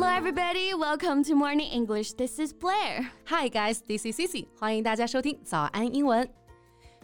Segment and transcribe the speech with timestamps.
[0.00, 0.72] Hello, everybody.
[0.74, 2.14] Welcome to Morning English.
[2.14, 3.08] This is Blair.
[3.26, 3.82] Hi, guys.
[3.86, 4.46] This is Cici.
[4.58, 6.28] 欢迎大家收听早安英文。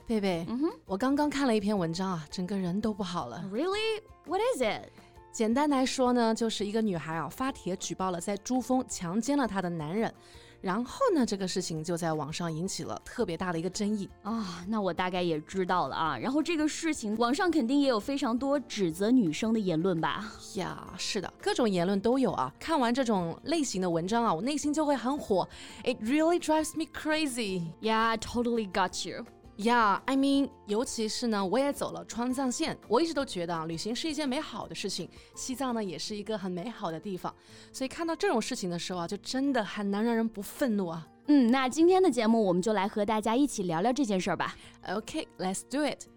[0.07, 3.45] 贝贝，嗯哼，我刚刚看了一篇文章啊，整个人都不好了。
[3.53, 4.03] Really?
[4.27, 4.89] What is it?
[5.33, 10.13] 简单来说呢，就是一个女孩啊发帖举报了在珠峰强奸了她的男人，
[10.62, 14.66] 然后呢，这个事情就在网上引起了特别大的一个争议啊。
[14.68, 16.18] 那我大概也知道了啊。
[16.18, 20.32] 然后这个事情网上肯定也有非常多指责女生的言论吧？
[20.56, 22.54] 呀，是的，各种言论都有啊。
[22.60, 25.48] 看完这种类型的文章啊，我内心就会很火。
[25.84, 27.64] It really drives me crazy.
[27.82, 29.26] Yeah, totally got you.
[29.58, 37.34] Yeah, I mean，尤其是呢，我也走了川藏线，我一直都觉得啊，旅行是一件美好的事情，西藏呢也是一个很美好的地方，
[37.74, 41.08] 所以看到这种事情的时候啊，就真的很难让人不愤怒啊。
[41.26, 44.56] 嗯，那今天的节目我们就来和大家一起聊聊这件事儿吧。
[44.88, 46.17] OK，let's do it。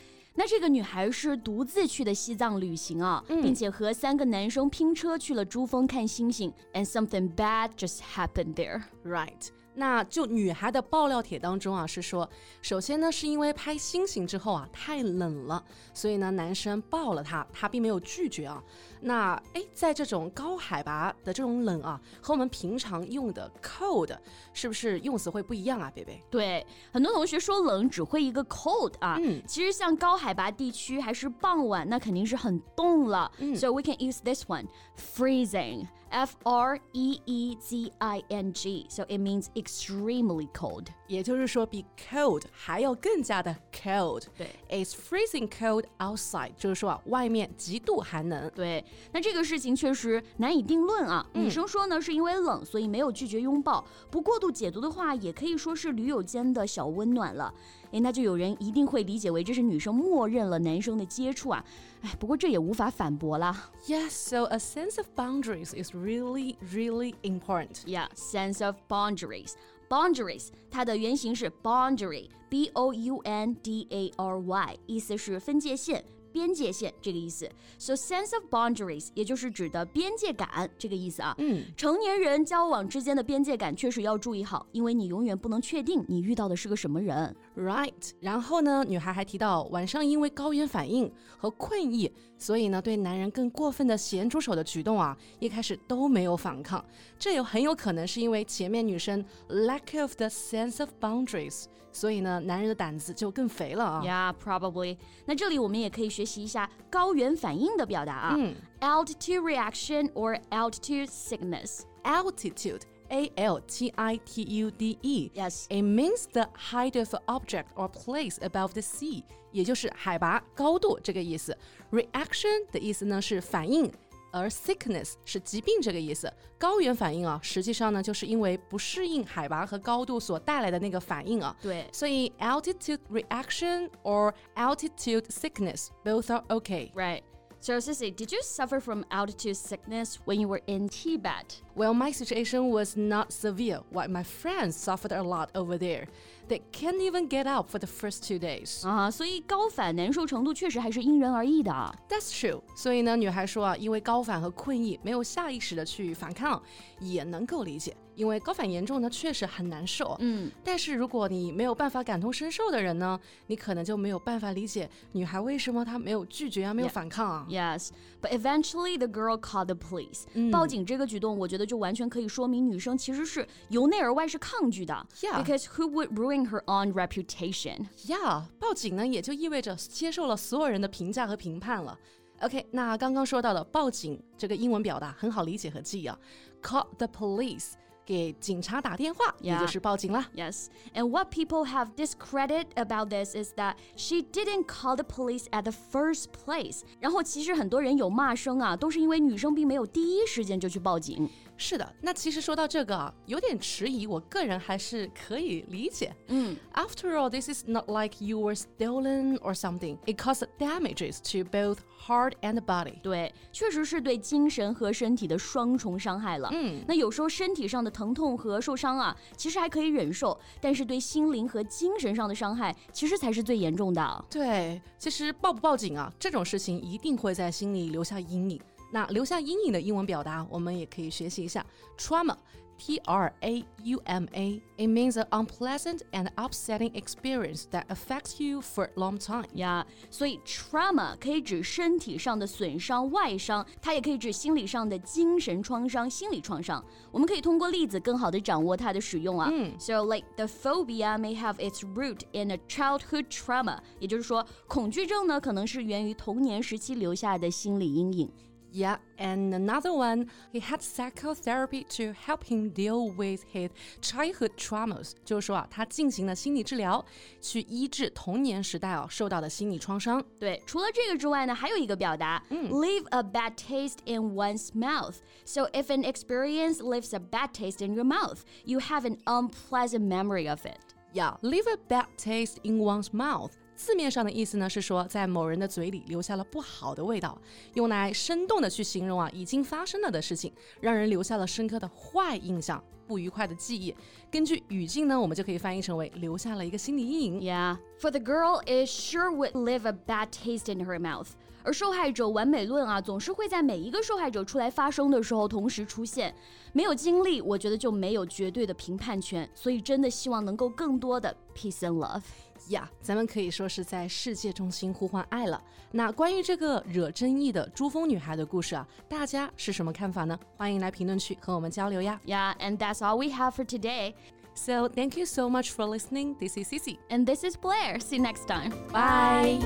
[0.33, 6.51] 那这个女孩是独自去的西藏旅行啊，并且和三个男生拼车去了珠峰看星星。
[6.73, 9.49] And something bad just happened there, right?
[9.73, 12.29] 那就女孩的爆料帖当中啊，是说，
[12.61, 18.61] 首先呢，是因为拍星星之后啊太冷了，所以呢男生抱了她，她并没有拒绝啊。
[18.99, 24.15] 那哎，在这种高海拔的这种冷啊，和我们平常用的 cold
[24.53, 26.21] 是不是用词会不一样啊，贝贝？
[26.29, 33.31] 对，很多同学说冷只会一个 cold 啊，嗯，其实像高海拔地区还是傍晚，那肯定是很冻了。
[33.37, 35.87] 嗯，So we can use this one, freezing.
[36.11, 40.86] F R E E Z I N G, so it means extremely cold.
[41.06, 44.24] 也就是说，比 cold 还要更加的 cold。
[44.36, 48.50] 对，It's freezing cold outside，就是说啊，外面极度寒冷。
[48.54, 51.24] 对，那这个事情确实难以定论啊。
[51.34, 53.84] 女生说呢，是因为冷，所以没有拒绝拥抱。
[54.10, 57.52] 不过度解读的话，也可以说是驴友间的小温暖了。
[57.92, 61.64] 哎，那就有人一定会理解为这是女生默认了男生的接触啊。
[62.02, 63.70] 哎，不过这也无法反驳啦。
[63.86, 67.84] Yes, so a sense of boundaries is really, really important.
[67.86, 69.49] Yeah, sense of boundaries.
[69.90, 76.04] Boundaries，它的原型是 boundary，b o u n d a r y，意思是分界线。
[76.31, 81.35] 边界线这个意思，so sense of boundaries 也就是指的边界感这个意思啊。
[81.37, 87.35] 嗯，成年人交往之间的边界感确实要注意好，因为你永远不能确定你遇到的是个什么人。
[87.55, 88.11] Right。
[88.21, 96.83] 然后呢，女孩还提到晚上因为高原反应和困意，所以呢对男人更过分的咸猪手的举动啊，一开始都没有反抗。
[97.19, 104.01] 这有很有可能是因为前面女生 lack of the sense of boundaries，所以呢男人的胆子就更肥了啊。
[104.03, 104.97] Yeah, probably。
[105.25, 106.20] 那这里我们也可以学。
[106.20, 108.34] 学习一下高原反应的表达啊。
[108.36, 115.30] 嗯，altitude reaction or altitude sickness。altitude。A L T I T U D E.
[115.32, 115.66] Yes.
[115.68, 119.22] It means the height of an object or place above the sea，
[119.52, 121.56] 也就是海拔、高度这个意思。
[121.92, 123.92] Reaction 的意思呢是反应。
[124.31, 131.55] 而 sickness 是疾病这个意思，高原反应啊，实际上呢，就是因为不适应海拔和高度所带来的那个反应啊。
[131.61, 136.91] 对，所以 altitude reaction or altitude sickness both are okay.
[136.93, 137.21] Right.
[137.60, 141.62] So, Sissy, did you suffer from altitude sickness when you were in Tibet?
[141.74, 146.06] Well, my situation was not severe, while my friends suffered a lot over there.
[146.48, 148.86] They can't even get up for the first two days.
[148.86, 151.72] 啊，所以高反难受程度确实还是因人而异的。
[152.08, 152.62] That's true.
[152.76, 156.62] 所以呢，女孩说啊，因为高反和困意，没有下意识的去反抗，
[157.00, 157.96] 也能够理解。
[158.21, 160.15] 因为高反严重呢，确实很难受。
[160.19, 167.47] 嗯，但是如果你没有办法感同身受的人呢，你可能就没有办法理解女孩为什么她没有拒绝啊，没有反抗啊。
[167.49, 167.89] Yes,
[168.21, 170.25] but eventually the girl called the police.
[170.51, 174.93] 报警这个举动，我觉得就完全可以说明女生其实是由内而外是抗拒的。
[175.19, 177.87] Yeah, because who would ruin her own reputation?
[178.05, 181.97] Yeah，报警呢也就意味着接受了所有人的评价和评判了。
[182.41, 186.15] OK，那刚刚说到的报警这个英文表达很好理解和记忆啊
[186.61, 187.71] ，call the police。
[188.05, 190.25] 给警察打电话，也就是报警了。
[190.35, 195.63] Yes, and what people have discredit about this is that she didn't call the police at
[195.63, 196.81] the first place.
[196.99, 201.29] 然后其实很多人有骂声啊，都是因为女生并没有第一时间就去报警。
[201.61, 206.11] 是的，那其实说到这个啊，有点迟疑，我个人还是可以理解。
[206.27, 209.97] 嗯 After all, this is not like you were stolen or something.
[210.07, 212.99] It caused damages to both heart and body.
[213.03, 216.49] 对，确实是对精神和身体的双重伤害了。
[216.51, 224.25] 嗯，那有时候身体上的疼痛和受伤啊，其实还可以忍受，但是对心灵和精神上的伤害，其实才是最严重的。
[224.29, 228.59] 对，其实报不报警啊，这种事情一定会在心里留下阴影。
[228.92, 231.64] 那留下阴影的英文表达，我们也可以学习一下
[231.98, 234.60] trauma。T R A U M A.
[234.76, 239.46] It means an unpleasant and upsetting experience that affects you for a long time.
[239.54, 246.84] 呀所以 trauma 可以指身体上的损伤、外伤，它也可以指心理上的精神创伤、心理创伤。
[247.10, 249.48] 我们可以通过例子更好的掌握它的使用啊。
[249.50, 258.30] 嗯 So like the phobia may have its root in a childhood trauma，也就是说，恐惧症呢可能是源于童年时期留下的心理阴影。
[258.72, 263.70] Yeah, and another one, he had psychotherapy to help him deal with his
[264.02, 265.12] childhood traumas.
[265.24, 267.02] 就是说啊，他进行了心理治疗，
[267.40, 270.22] 去医治童年时代啊受到的心理创伤。
[270.38, 275.14] 对，除了这个之外呢，还有一个表达、leave a bad taste in one's mouth.
[275.46, 280.06] So if an experience leaves a bad taste in your mouth, you have an unpleasant
[280.06, 280.80] memory of it.
[281.14, 283.52] Yeah, leave a bad taste in one's mouth.
[283.81, 287.35] 字面上的意思呢是说，在某人的嘴里留下了不好的味道，
[287.73, 293.93] 用来生动的去形容啊已经发生了的事情，让人留下了深刻的坏印象、不愉快的记忆。
[294.29, 297.41] 根据语境呢，我们就可以翻译成为留下了一个心理阴影。
[297.41, 301.29] Yeah, for the girl, it sure would leave a bad taste in her mouth.
[301.63, 306.35] 而受害者完美论啊，总是会在每一个受害者出来发声的时候同时出现。
[306.71, 309.49] 没有经历，我觉得就没有绝对的评判权。
[309.55, 312.21] 所以真的希望能够更多的 peace and love。
[312.71, 315.61] 呀咱们可以说是在世界中心呼唤爱了。
[315.91, 320.37] 那关于这个惹争议的珠峰女孩的故事啊，大家是什么看法呢？
[320.57, 322.19] 欢迎来评论区和我们交流呀。
[322.25, 324.15] Yeah, and that's all we have for today.
[324.53, 326.35] So thank you so much for listening.
[326.37, 326.97] This is Cici.
[327.09, 327.99] And this is Blair.
[327.99, 328.71] See you next time.
[328.91, 329.59] Bye.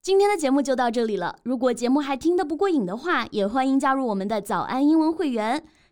[0.00, 1.36] 今天的节目就到这里了。
[1.42, 5.62] 如果节目还听得不过瘾的话，也欢迎加入我们的早安英文会员。